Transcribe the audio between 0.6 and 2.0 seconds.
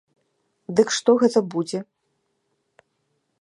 Дык што гэта будзе?